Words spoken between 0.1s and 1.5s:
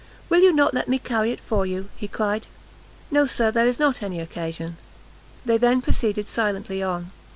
"Will you not let me carry it